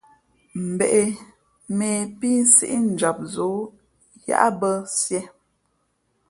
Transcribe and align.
Mbᾱ 0.73 0.85
ě, 0.99 1.03
mᾱ 1.77 1.85
ě 1.95 1.99
pí 2.19 2.31
pα 2.39 2.45
nsíʼnjam 2.47 3.17
ǒ 3.45 3.49
yáʼbᾱ 4.27 4.69
siē. 4.97 5.21